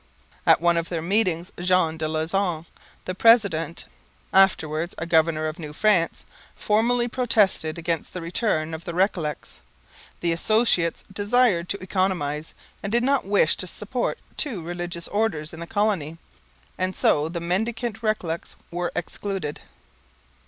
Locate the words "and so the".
16.79-17.39